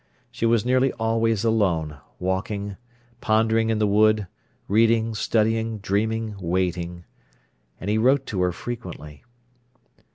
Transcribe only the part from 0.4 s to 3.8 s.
was nearly always alone, walking, pondering in